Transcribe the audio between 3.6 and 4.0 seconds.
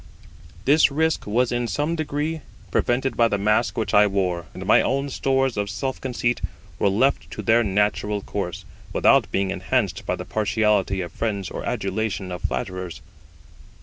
which